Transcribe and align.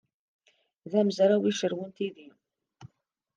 D 0.91 0.93
amezraw 1.01 1.43
icerrwen 1.51 1.91
tidi? 1.97 2.27